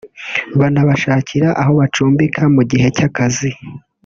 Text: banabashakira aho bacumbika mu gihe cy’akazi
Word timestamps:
banabashakira 0.59 1.49
aho 1.61 1.71
bacumbika 1.79 2.41
mu 2.55 2.61
gihe 2.71 2.87
cy’akazi 2.95 3.51